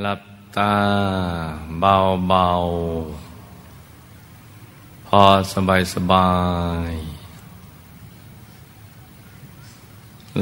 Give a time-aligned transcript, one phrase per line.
[0.00, 0.22] หลับ
[0.56, 0.74] ตา
[1.80, 1.96] เบา
[2.28, 2.48] เบา
[5.06, 6.30] พอสบายสบา
[6.90, 6.92] ย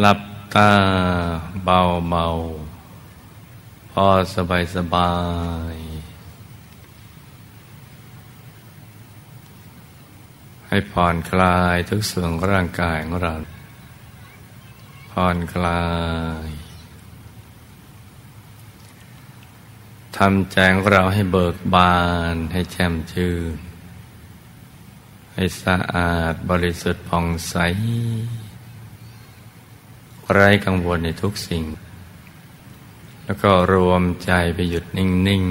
[0.00, 0.20] หลับ
[0.55, 0.73] ตา
[1.64, 1.80] เบา
[2.11, 2.27] เบา
[3.92, 5.14] พอสบายสบา
[5.73, 5.75] ย
[10.69, 13.34] ให้ผ่อนคลายทุกส่วนของร่างกายของเรา
[15.11, 15.83] ผ่อนคลา
[16.45, 16.66] ย
[20.19, 21.97] ทำใจของเราให้เบิกบา
[22.33, 23.56] น ให้แจ่มชื่น
[25.34, 27.56] ให้สะอาดบริสุทธิ์ผ่องใส
[30.33, 31.64] ไร้กังวลในทุกสิ่ง
[33.25, 35.45] แล้วก็รวมใจไปหยุดนิ่ง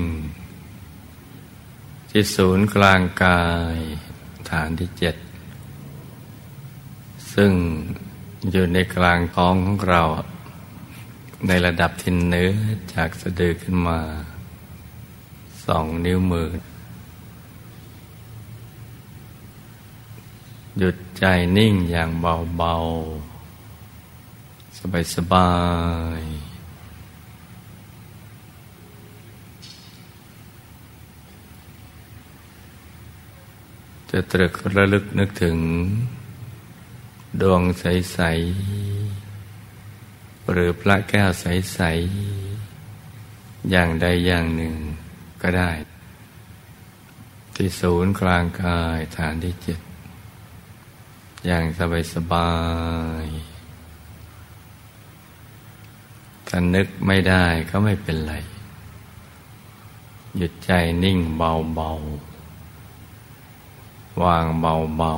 [1.21, 3.77] ๆ ที่ศูนย์กลางกาย
[4.49, 5.15] ฐานที่เจ็ด
[7.33, 7.51] ซึ่ง
[8.51, 10.03] อยู่ในกลางท้องของเรา
[11.47, 12.53] ในระดับที่เนื้อ
[12.93, 14.01] จากสะดือขึ้นมา
[15.67, 16.49] สองนิ้วมือ
[20.77, 21.23] หยุดใจ
[21.57, 22.75] นิ่งอย่างเบา
[24.71, 25.51] ๆ สบา
[26.19, 26.55] ย ๆ
[34.09, 35.57] จะตรึกระลึกนึกถึง
[37.41, 38.19] ดวงใส
[39.15, 41.79] ๆ หรือพระแก้วใส
[42.55, 44.75] ๆ อย่างใดอย่างหนึ่ง
[45.41, 45.71] ก็ได้
[47.55, 49.79] ที่ศูนย์กลางกายฐานที่เจ็ด
[51.45, 52.51] อย่างสบายสบา
[53.23, 53.25] ย
[56.47, 58.33] ถ้านึกไม่ได้ก็ไม่เป็นไร
[60.37, 60.71] หยุดใจ
[61.03, 61.91] นิ่งเบาเบา
[64.23, 65.13] วางเบาเบา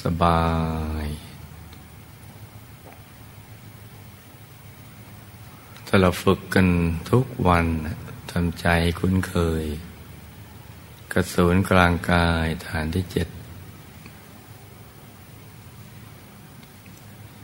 [0.00, 0.42] สบา
[1.04, 1.06] ย
[5.92, 6.68] ถ้าเราฝึกกัน
[7.10, 7.66] ทุกวัน
[8.30, 8.66] ทำใจ
[9.00, 9.64] คุ้นเคย
[11.12, 13.28] กระสูนกลางกายฐานที่เจ็ด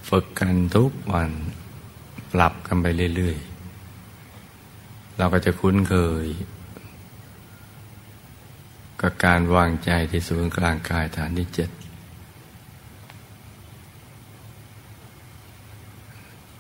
[0.09, 1.31] ฝึกกันทุกวัน
[2.33, 2.87] ปรับกันไป
[3.17, 6.27] เรื่อยๆ เราก็จะคุ้นเคย
[9.01, 11.71] กับการวางใจที่ศูนย์กลางกายฐานที่เจ็ด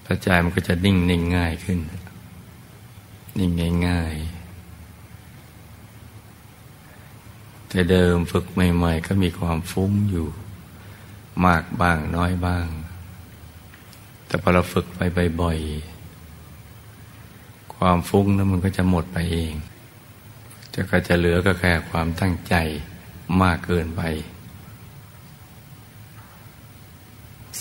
[0.06, 1.78] พระใจมันก็จะนิ่งนิ่งง่ายขึ้น
[3.38, 4.14] นิ่งง่ายง่าย
[7.68, 10.28] แต่เดิมฝึกใหม่ ๆ ก็มีความฟุ้งอยู่
[11.46, 12.66] มากบ้างน้อยบ้าง
[14.26, 15.00] แต่พอเราฝึกไป
[15.40, 19.52] บ่อยๆความฟุ้งนั้นมันก็จะหมดไปเอง
[20.74, 22.54] จะก็จะเหลือก็แค่ความตั้งใจ
[23.42, 24.02] มากเกินไป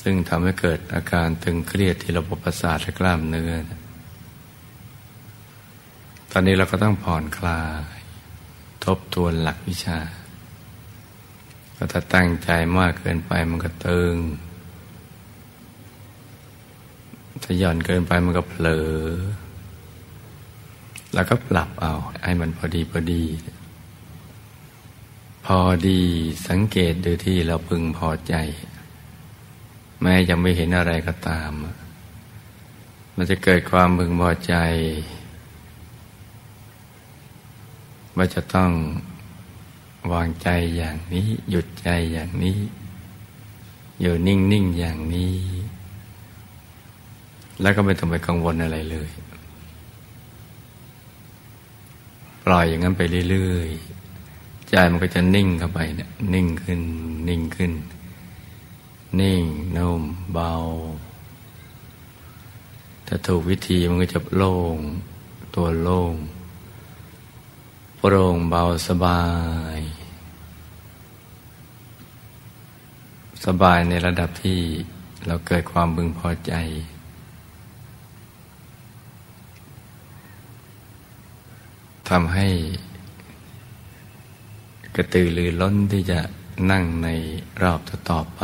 [0.01, 3.53] ซึ่งทำให้เกิดอาการตึงเครียดที่ระบบประสาทและกล้ามเนื้อ
[6.31, 7.95] ตอนนี้เราก็ต้องผ่อนคลาย
[8.85, 9.99] ทบทวนหลักวิชา
[11.75, 14.15] ก็ถ้าตั้งใจมากเกินไปมันก็ตึง
[17.43, 18.89] ถ้าหย่อนเกินไปมันก็เผลอ
[21.13, 23.23] แล้วก็ปรับเอาให้มันพอดีพอดี
[25.45, 26.01] พอดี
[26.47, 28.35] สังเกตดูที่เราพึงพอใจ
[30.01, 31.51] แม้ยังไม่เห็นอะไรก็ตาม
[33.15, 34.55] มันจะเกิดความมึงพอใจ
[38.17, 38.71] ว่าจะต้อง
[40.13, 42.57] วางใจอย่างนี้ หยุดใจอย่างนี้
[44.01, 45.35] อยู่นิ่ง ๆ อย่างนี้
[47.61, 49.09] แล้วก็ไม่ต้องไปกังวลอะไรเลย
[52.45, 53.69] ปล่อยอย่างนั้นไปเรื่อย
[54.19, 56.81] ๆ ใจมันก็จะนิ่งเข้าไปเนี่ยนิ่งขึ้น
[57.29, 57.94] นิ่งขึ้นน
[59.19, 59.43] นิ่ง
[59.75, 60.01] นุ่ม
[60.33, 60.51] เบา
[63.07, 64.77] ถ้าถูกวิธีมันก็จะโล่ง
[65.55, 66.13] ตัวโล่ง
[67.97, 69.23] โปร่งเบาสบา
[69.77, 69.79] ย
[73.45, 74.59] สบายในระดับที่
[75.27, 76.53] เราเกิดความบึงพอใจ
[82.09, 82.49] ทำให้
[84.95, 86.19] กระตือรือร้นที่จะ
[86.71, 87.09] นั่งใน
[87.61, 87.79] รอบ
[88.09, 88.41] ต่อไป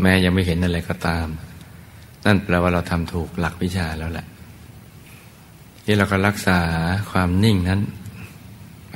[0.00, 1.26] แม้ยังไม่เห็นอะไรก็ตาม
[2.24, 4.26] นั่นแปลว่าเราทำถูกหลักวิชาแล้วแหละ
[5.84, 6.60] ที่เราก็รักษา
[7.10, 7.80] ความนิ่งนั้น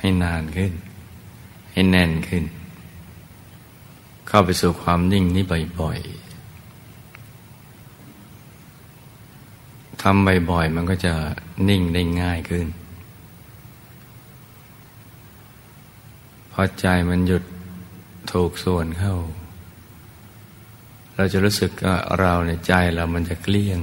[0.01, 0.73] ให้นานขึ้น
[1.73, 2.45] ให้แน่นขึ้น
[4.29, 5.45] เข้าไปสู่ความนิ่งนี้
[5.81, 6.29] บ่อยๆ
[10.03, 11.15] ทำบ่อยๆมันก็จะ
[11.69, 12.67] นิ่งได้ง่ายขึ้น
[16.53, 17.43] พอใจมันหยุด
[18.33, 19.15] ถูกส่วนเข้า
[21.21, 23.81] เราจะรู้สึกว่าเราในใจเรามันจะเกลี้ยง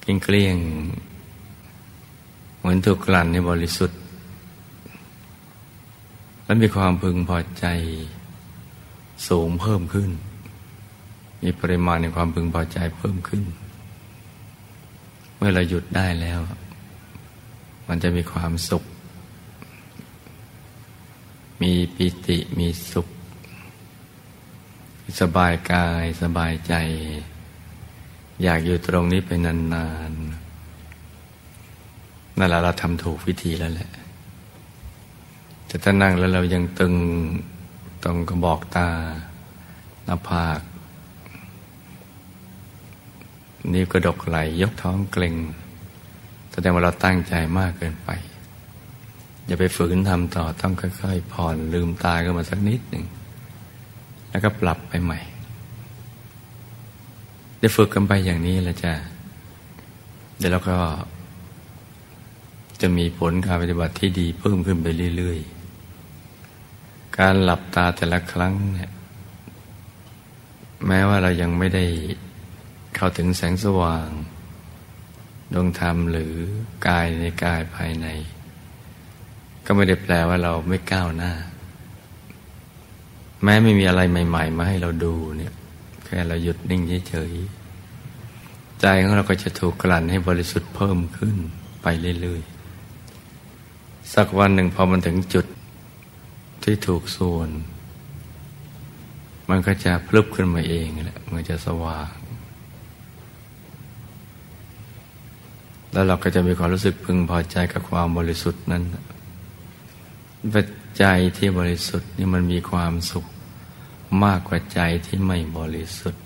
[0.00, 0.56] เกลี้ยงเกลี้ยง
[2.58, 4.00] เหมือนถูกกลั่นในบริสุทธิ์
[6.44, 7.66] และมีความพึงพอใจ
[9.28, 10.10] สูงเพิ่มขึ้น
[11.42, 13.44] มีปริมาณในความพึงพอใจเพิ่มขึ้น
[15.36, 16.40] เมื่อเราหยุดได้แล้ว
[17.88, 18.84] มันจะมีความสุข
[21.62, 23.08] มีปิติมีสุข
[25.20, 26.74] สบายกายสบายใจ
[28.42, 33.90] อยากอยู่ตรงนี้ไปนานๆนั่นแหละเราทำถูกวิธีแล้วแหละ
[35.66, 36.94] แต่ถ้านั่งแล้วเรายังตึง
[38.04, 38.88] ตรงกระบอกตา
[40.04, 40.60] หน้าผาก
[43.72, 45.36] นิ้วกระดกไหลยกท้องเกร็ง
[46.52, 48.10] แสดงว่าเราตั้งใจมากเกินไป
[49.46, 53.04] อย่าไปฝืนทำต่อต้องค่อย ๆ ผ่อนลืมตาขึ้นมาสักนิดหนึ่ง
[54.30, 55.20] แล้วก็ปรับไปใหม่
[57.58, 58.92] ได้ฝึกกันไปอย่างนี้แล้วจ้ะ
[60.38, 60.76] เดี๋ยวเราก็
[62.80, 64.86] จะมีผลการปฏิบัติที่ดีเพิ่มขึ้นไป
[65.16, 65.38] เรื่อย
[66.28, 68.90] ๆ การหลับตาแต่ละครั้งเนี่ย
[70.86, 71.84] แม้ว่าเรายังไม่ได้
[72.94, 74.08] เข้าถึงแสงสว่าง
[75.52, 76.32] ดวงธรรมหรือ
[76.86, 78.06] กายในกายภายใน
[79.64, 81.32] ก็ไม่ได้แปลว่าเราไม่ก้าวหน้า
[83.42, 85.54] แม้ไม่มีอะไรใหม่ ๆ มาให้เราดูเนี่ย
[86.04, 91.36] แค่เราหยุดนิ่งเฉยๆใจของเราก็จะถูกกลั่นให้บริสุทธิ์เพิ่มขึ้น
[91.82, 91.86] ไป
[92.20, 95.46] เรื่อยๆ สักวันหนึ่งพอมันถึงจุด
[96.64, 97.48] ที่ถูกส่วน
[99.50, 102.14] มันก็จะพลึบขึ้นมาเองแหละมันจะสว่าง
[105.92, 108.82] แล้วเราก็จะมีความรู้สึกพึงพอใจกับความบริสุทธิ์นั้น
[110.54, 110.60] ปั
[111.00, 113.26] จจัยที่บริสุทธิ์นี่มันมีความสุข
[114.24, 116.22] มากกว่าใจที่ไม่บริสุทธิ์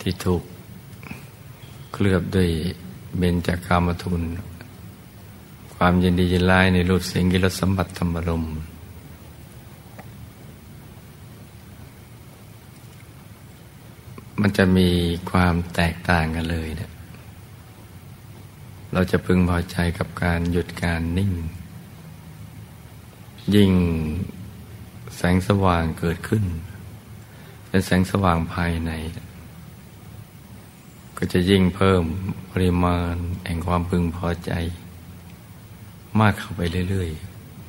[0.00, 0.42] ที่ถูก
[1.92, 2.48] เคลือบด้วย
[3.18, 4.22] เบญจากามทุน
[5.74, 8.44] ความยินดียินร้ายในรูปเสียงกิรสมบัติธรรมรม
[14.40, 14.88] มันจะมี
[15.30, 16.90] ความแตกต่างกันเลยเนะ
[18.92, 21.32] เราจะพึงพอใจกับการหยุดการนิ่ง
[23.54, 23.72] ยิ่ง
[25.16, 26.44] แสงสว่างเกิดขึ้น
[27.68, 28.90] เป็นแสงสว่างภายใน
[31.16, 32.02] ก็จะยิ่งเพิ่ม
[32.52, 33.14] ปริมาณ
[33.46, 34.52] แห่งความพึงพอใจ
[36.20, 36.60] มากเข้าไป
[36.90, 37.10] เรื่อย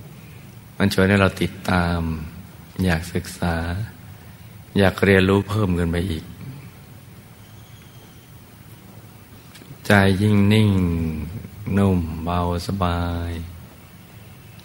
[0.10, 2.00] ๆ มันช่วยให้เราติดตาม
[2.84, 3.56] อยากศึกษา
[4.78, 6.26] อยากเรียนรู้เพิ่มกันไปอีก
[9.88, 9.92] ใจ
[10.22, 10.72] ยิ่งนิ่ง
[11.78, 13.32] นุ่มเบาสบาย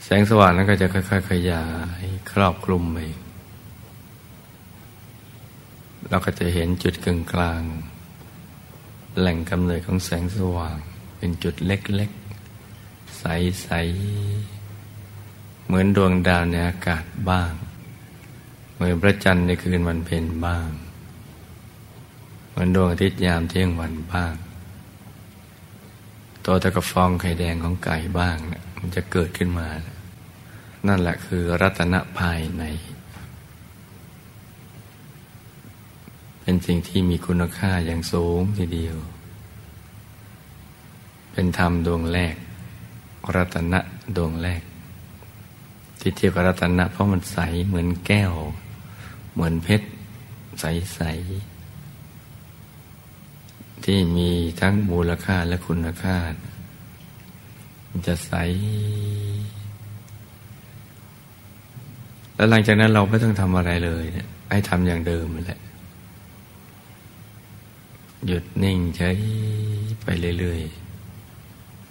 [0.09, 1.67] แสงสว่างนั้นก็จะค่อยๆขยา
[2.01, 2.99] ยครอบคลุมไป
[6.09, 7.63] เราก็จะเห็นจุดกึ่งกลาง
[9.19, 10.79] แหล่งกำเนิดของแสงสว่าง
[11.17, 17.53] เป็นจุดเล็กๆ ใสๆ เหมือนดวงดาวในอากาศบ้าง
[18.75, 20.69] เหมือนพระจันทร์ในคืนวันเพ็ญบ้าง
[22.49, 24.35] เหมือนดวงอาทิตย์ยามเที่ยงวันบ้าง
[26.45, 29.96] ตัวตะกฟองไข่แดงของไก่บ้างเนี่ยมันจะเกิดขึ้นมานั่
[30.87, 32.65] นั่นแหละคือรัตนภายใน
[36.41, 38.97] เป็นสิ่งที่มีคุณค่าอย่างสูงทีเดียว
[41.33, 42.37] เป็นธรรมดวงแรก
[43.37, 43.81] รัตนะ
[44.17, 44.63] ดวงแรก
[46.01, 48.33] ที่เทียบกับรัตนะเพราะมันใสเหมือนแก้ว
[49.35, 49.87] เหมือนเพชร
[50.61, 51.01] ใส
[52.63, 54.31] ๆ ที่มี
[54.61, 56.17] ทั้งมูลค่าและคุณค่า
[57.89, 58.33] มันจะใส
[62.37, 64.05] แล้วหลังจากนั้นเราไม่ต้องทำอะไรเลย
[64.51, 65.61] ให้ทำอย่างเดิมแหละ
[68.27, 69.11] หยุดนิ่งใช้
[70.03, 70.07] ไป
[70.39, 70.61] เรื่อย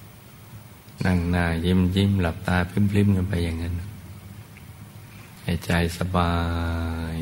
[0.07, 3.73] ๆ นั่งหน้ายิ้มยิ้มหลับตาพริมพริมกันไปอย่างนั้น
[5.43, 6.33] ให้ใจสบา
[7.17, 7.19] ย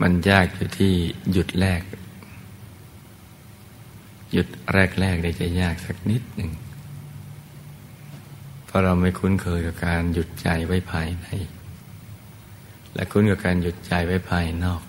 [0.00, 0.92] มันยากอยู่ที่
[1.32, 1.82] หยุดแรก
[4.32, 6.50] หยุดแรกแรกได้จะยากสักนิดหนึ่ง
[8.68, 11.26] เพราะเราไม่คุ้นเคยกับการหยุดใจไว้ภายใน
[12.94, 14.82] และคุ้นกับการหยุดใจไว้ภายนอก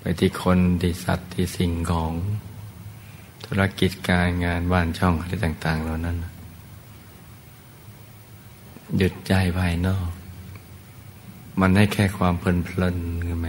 [0.00, 2.12] ไปที่คนที่สัตว์ที่สิ่งของ
[3.44, 6.16] ธุรกิจการงานบ้านช่องอะไรต่าง ๆ เหล่านั้น
[8.96, 10.08] หยุดใจภายนอก
[11.60, 12.96] มันให้แค่ความเพลินเพลิน
[13.28, 13.48] กันไหม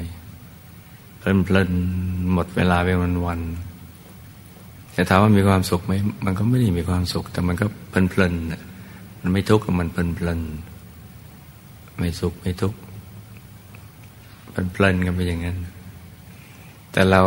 [1.17, 1.71] เพลินเพลิน
[2.33, 3.41] หมดเวลาไปวันวัน
[4.93, 5.93] แต่ถามว่ามีความสุขไหม
[6.25, 8.33] มันก็ไม่ได้มีความสุข แต่มันก็เพลินเพลิน
[9.21, 10.41] มันไม่ทุกข์มันเพลินเพลิน
[11.97, 12.79] ไม่สุขไม่ทุกข์
[14.53, 15.57] มันเพลินกันไปอย่างนั้น
[16.91, 17.21] แต่เรา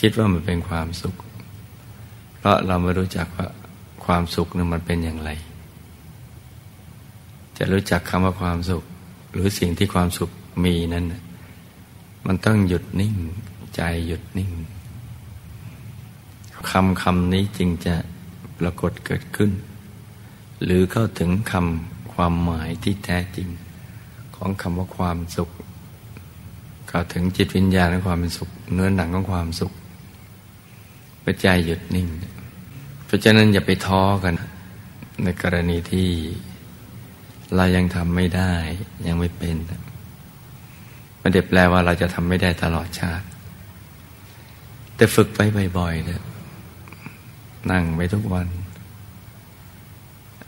[0.00, 1.14] คิดว่ามันเป็นความสุข
[2.38, 3.48] เพราะเราไม่รู้จักว่า
[4.04, 5.30] ความสุขนั้นมันเป็นอย่างไร
[7.58, 8.84] จะรู้จักคำว่าความสุข
[9.32, 10.30] หรือสิ่งที่ความสุข
[10.64, 11.04] มีนั้น
[12.26, 13.14] มันต้องหยุดนิ่ง
[13.74, 14.50] ใจหยุดนิ่ง
[16.70, 17.94] คำคำนี้จึงจะ
[18.58, 19.50] ปรากฏเกิดขึ้น
[20.64, 23.48] หรือเข้าถึงคำความหมายที่แท้จริง
[24.36, 25.50] ของคำว่าความสุข
[26.88, 29.72] เข้าถึงจิตวิญญาณของความเป็นสุข เนื้อหนังของความสุข
[31.24, 32.08] ปัจจัยหยุดนิ่ง
[33.04, 34.34] เพราะฉะนั้นอย่าไปท้อกัน
[35.22, 36.08] ในกรณีที่
[37.56, 38.52] เรายังทำไม่ได้
[39.06, 39.56] ยังไม่เป็น
[41.20, 43.26] มันเด็แปลว่าเราจะทำไม่ได้ตลอดชาติ
[44.96, 45.40] แต่ฝึกไป
[45.78, 46.22] บ่อยๆเนะ
[47.70, 48.48] นั่งไปทุกวัน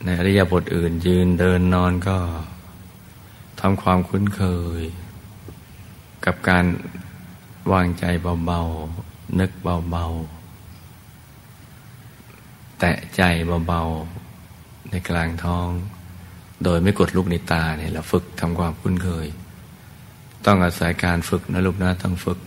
[0.05, 2.19] ในอริยบทอื่นยืนเดินนอนก็
[3.61, 4.43] ทำความคุ้นเค
[4.81, 4.83] ย
[6.25, 6.65] กับการ
[7.73, 8.05] วางใจ
[8.47, 13.23] เบาๆ นึกเบาๆ แตะใจ
[13.67, 15.69] เบาๆ ในกลางท้อง
[16.65, 19.27] โดยไม่กดลูกในตาเนี่ยเราฝึกทำความคุ้นเคย
[20.47, 22.39] ต้องอาศัยการฝึกนะลูกนะต้องฝึก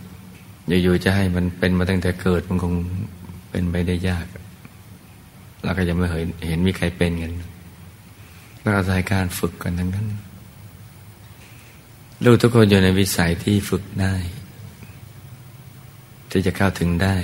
[0.82, 2.74] อยู่ๆจะให้มันเป็นมาตั้งแต่เกิดมันคง
[3.50, 4.26] เป็นไปได้ยาก
[5.64, 7.32] เราก็ยังไม่เห็นเห็นมีใครเป็นกัน
[8.62, 10.06] ก็อาศัยการฝึกกันทั้งนั้น
[12.24, 14.14] ลูกทุกคนอยู่ในวิสัยที่ฝึกได้
[16.30, 17.16] ที่จะเข้าถึงได้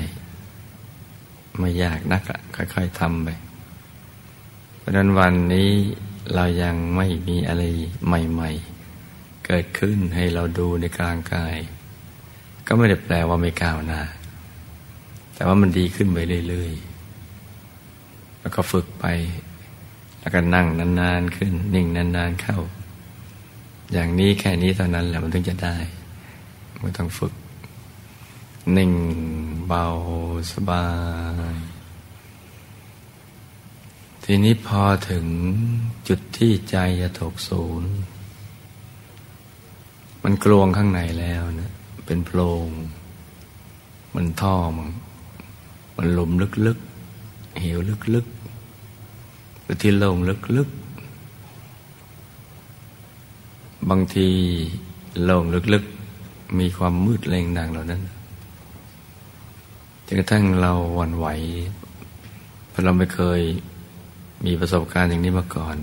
[1.58, 3.28] ไม่ยากนักอะค่อยๆทำไป
[4.78, 5.70] เพราะนั้นวันนี้
[6.34, 7.62] เรายังไม่มีอะไร
[8.06, 8.50] ใหม่
[8.98, 11.56] ๆ เกิดขึ้นให้เราดูในกลางกาย
[12.66, 14.02] ก็ไม่ได้แปลว่าไม่ก้าวหน้า
[15.34, 16.18] แต่ว่ามันดีขึ้นไป
[16.48, 16.99] เรื่อยๆ
[18.40, 19.06] แล้วก็ฝึกไป
[20.20, 20.66] แล้วก็นั่ง
[21.00, 22.58] นานๆขึ้น นิ่งนานๆเข้า
[23.92, 25.76] อย่างนี้แค่นี้เท่านั้นแหละมันถึงจะได้
[26.80, 27.34] ไม่ต้องฝึก
[28.76, 28.92] นิ่ง
[29.66, 29.84] เบา
[30.52, 30.86] สบา
[31.54, 31.56] ย
[34.24, 35.26] ทีนี้พอถึง
[36.08, 37.92] จุดที่ใจจะถกศูนย์
[40.24, 41.72] มันกลวงข้างในแล้วนะ
[42.06, 42.68] เป็นโพรง
[44.14, 44.88] มันท่อมัน
[45.96, 46.30] มันหลุม
[46.66, 46.78] ลึก
[47.60, 47.78] เหว
[48.14, 50.16] ลึกๆ หรือที่โล่ง
[50.56, 50.80] ลึกๆ
[53.88, 54.28] บางที
[55.24, 58.02] โล่งลึกๆ มีความมืดแรงดังเหล่านั้น
[60.06, 61.26] จนกระทั่งเราหวั่นไหว
[62.68, 63.40] เพราะเราไม่เคย
[64.46, 65.76] มีประสบการณ์อย่างนี้มาก่อน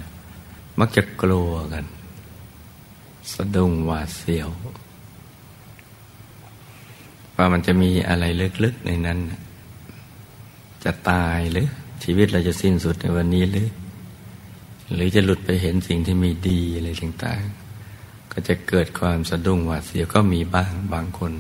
[0.80, 1.86] มักจะกลัวกัน
[3.34, 4.50] สะดุ้งหวาดเสียว
[7.36, 8.24] ว่ามันจะมีอะไร
[8.64, 9.20] ลึกๆในนั้น
[10.84, 11.68] จะตายหรือ
[12.04, 13.68] ชีวิตเราจะสิ้นสุดในวันนี้หรือ
[14.94, 21.34] หรือจะหลุดไปเห็นสิ่งที่มีดีอะไรต่างๆ ก็จะเกิดความสะดุ้งหวาดเสียวก็มีบ้างบางคน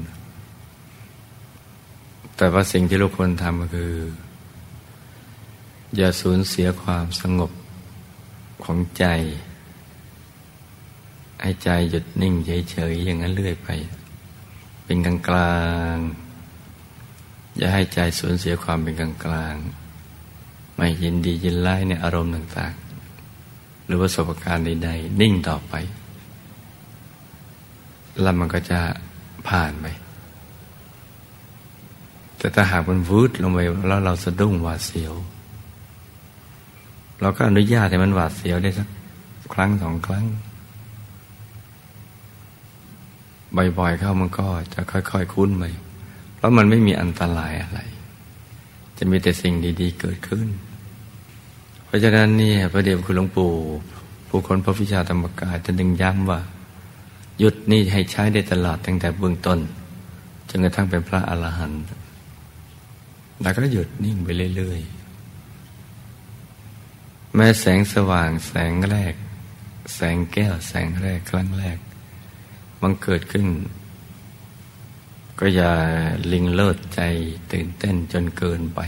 [2.37, 3.93] แต่ว่าสิ่งที่ลูกคนทำก็คือ
[5.95, 7.51] อย่าสูญเสียความสงบ
[8.63, 9.05] ของใจ
[11.41, 12.33] ให้ใจหยุดนิ่ง
[12.71, 13.69] เฉยๆอย่างนั้นเรื่อยไป
[14.85, 15.61] เป็นกลางกลา
[15.95, 15.97] ง
[17.57, 19.55] อย่าให้ใจสูญเสียความเป็นกลางกลาง
[20.75, 25.73] ไม่ยินดียินไล่ในอารมณ์ต่างๆ หรือประสบการณ์ใดๆ นิ่งต่อไป
[28.21, 28.79] แล้วมันก็จะ
[29.47, 29.85] ผ่านไป
[32.37, 35.13] แต่ถ้าหากมันวืดลงไปแล้วเราสะดุ้งหวาดเสียว
[37.21, 38.87] เราก็อนุญาตให้มันหวาดเสียวได้สัก
[39.53, 40.25] ครั้งสองครั้ง
[43.79, 45.63] บ่อยๆเข้ามันก็จะค่อยๆคุ้นไป
[46.37, 47.79] เพราะมันไม่มีอันตรายอะไร
[48.97, 50.47] จะมีแต่สิ่งดีๆเกิดขึ้น
[51.85, 53.51] เพราะฉะนั้นนี่พระเดชคุณหลวงปู่
[54.27, 56.39] ผู้คนพระวิชาธรรมกายจะดึงย้ำว่า
[57.39, 59.59] หยุดนี่ให้ใช้ได้ตลอดตั้งแต่เบื้องต้น
[60.49, 61.81] จนกระทั่งเป็นพระอรหันต์
[63.41, 64.97] แล้วก็หยุดนิ่งไปเรื่อยๆ
[67.35, 69.13] แม้แสงสว่างแสงแรก
[69.95, 71.77] แสงแก้วแสงแรกครั้งแรก
[72.81, 73.47] มันเกิดขึ้น
[75.39, 75.71] ก็อย่า
[76.31, 77.01] ลิงเลิศใจ
[77.51, 78.79] ตื่นเต้นจนเกินไป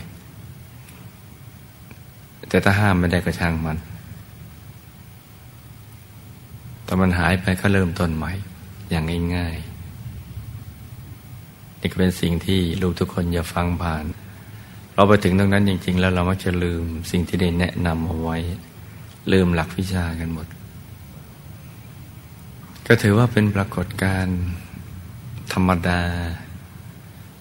[2.50, 3.78] แต่ถ้าห้ามไม่ได้ก็ช่างมัน
[6.84, 8.32] แต่มันหายไปก็เริ่มต้นใหม่
[8.90, 9.04] อย่าง
[9.36, 9.80] ง่ายๆ
[11.80, 14.06] นี่ก็เป็นสิ่งที่ลูกทุกคนอย่าฟังผ่าน
[14.94, 18.38] เราไปถึงตรงนั้นจริง ๆ แล้วเรามักจะลืมสิ่งที่ได้แนะนำเอาไว้
[19.32, 20.48] ลืมหลักวิชากันหมด
[22.88, 24.40] ก็ถือว่าเป็นปรากฏการณ์
[25.54, 26.02] ธรรมดา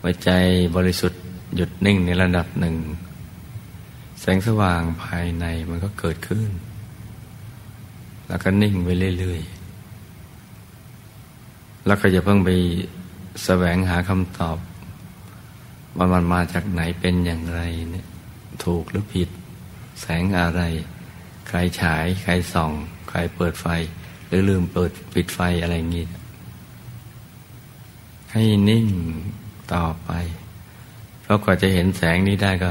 [0.01, 0.31] หัวใจ
[0.77, 1.23] บริสุทธิ์
[1.57, 2.77] หยุดนิ่งในระดับหนึ่ง
[4.21, 6.51] แสงสว่างภายในมันก็เกิดขึ้น
[8.29, 8.89] แล้วก็นิ่งไป
[9.19, 12.51] เรื่อยๆ แล้วก็จะเพิ่งไป
[13.45, 14.59] แสวงหาคำตอบ
[15.97, 17.61] ว่ามันมาจากไหนเป็นอย่างไร
[17.91, 18.07] เนี่ย
[18.65, 19.29] ถูกหรือผิด
[20.01, 20.63] แสงอะไร
[21.49, 22.73] ใครฉาย ใครส่อง
[23.09, 23.67] ใครเปิดไฟ
[24.27, 26.05] หรือลืมเปิดปิดไฟอะไรอย่างงี้
[28.33, 28.87] ให้นิ่ง
[29.73, 30.11] ต่อไป
[31.23, 32.71] เพราะกว่าจะเห็นแสงนี้ได้ก็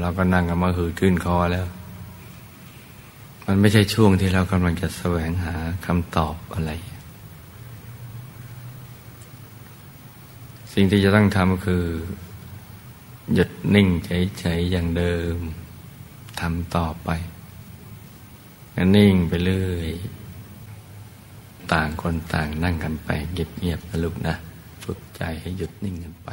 [0.00, 1.66] เราก็นั่งกันมาหืดขึ้นคอแล้ว
[3.46, 5.54] มันไม่ใช่ช่วงที่เรากำลังจะแสวงหา
[5.86, 6.72] คำตอบอะไร
[10.72, 11.84] สิ่งที่จะต้องทำคือ
[13.34, 15.36] หยุดนิ่งเฉยๆอย่างเดิม
[16.40, 17.10] ทำต่อไป
[18.96, 19.88] นิ่งไปเรื่อย
[21.72, 24.34] ต่างคนต่างนั่งกันไปเงียบๆนะลูกนะ
[24.84, 26.30] ฝึกใจให้หยุดนิ่งกันไป